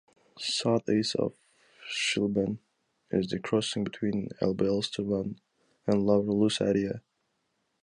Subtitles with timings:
[0.39, 1.35] South-east of
[1.87, 2.57] Schlieben
[3.11, 5.39] is the crossing between Elbe-Elster Land
[5.85, 7.01] and Lower Lusatia.